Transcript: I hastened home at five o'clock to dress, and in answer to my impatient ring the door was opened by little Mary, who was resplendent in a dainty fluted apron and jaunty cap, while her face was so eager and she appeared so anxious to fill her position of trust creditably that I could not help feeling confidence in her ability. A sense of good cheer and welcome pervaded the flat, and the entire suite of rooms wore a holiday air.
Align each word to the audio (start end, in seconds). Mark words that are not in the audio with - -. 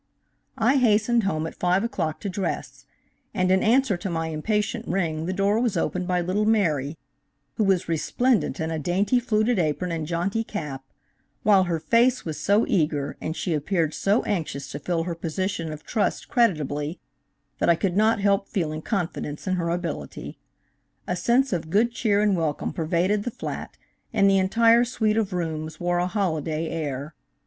I 0.57 0.77
hastened 0.77 1.25
home 1.25 1.45
at 1.45 1.53
five 1.53 1.83
o'clock 1.83 2.19
to 2.21 2.27
dress, 2.29 2.87
and 3.35 3.51
in 3.51 3.61
answer 3.61 3.97
to 3.97 4.09
my 4.09 4.29
impatient 4.29 4.87
ring 4.87 5.27
the 5.27 5.31
door 5.31 5.59
was 5.59 5.77
opened 5.77 6.07
by 6.07 6.21
little 6.21 6.43
Mary, 6.47 6.97
who 7.57 7.63
was 7.63 7.87
resplendent 7.87 8.59
in 8.59 8.71
a 8.71 8.79
dainty 8.79 9.19
fluted 9.19 9.59
apron 9.59 9.91
and 9.91 10.07
jaunty 10.07 10.43
cap, 10.43 10.83
while 11.43 11.65
her 11.65 11.79
face 11.79 12.25
was 12.25 12.39
so 12.39 12.65
eager 12.67 13.15
and 13.21 13.35
she 13.35 13.53
appeared 13.53 13.93
so 13.93 14.23
anxious 14.23 14.71
to 14.71 14.79
fill 14.79 15.03
her 15.03 15.13
position 15.13 15.71
of 15.71 15.83
trust 15.83 16.27
creditably 16.29 16.99
that 17.59 17.69
I 17.69 17.75
could 17.75 17.95
not 17.95 18.19
help 18.19 18.47
feeling 18.49 18.81
confidence 18.81 19.45
in 19.45 19.53
her 19.57 19.69
ability. 19.69 20.39
A 21.05 21.15
sense 21.15 21.53
of 21.53 21.69
good 21.69 21.91
cheer 21.91 22.23
and 22.23 22.35
welcome 22.35 22.73
pervaded 22.73 23.21
the 23.21 23.29
flat, 23.29 23.77
and 24.11 24.27
the 24.27 24.39
entire 24.39 24.83
suite 24.83 25.15
of 25.17 25.31
rooms 25.31 25.79
wore 25.79 25.99
a 25.99 26.07
holiday 26.07 26.69
air. 26.69 27.13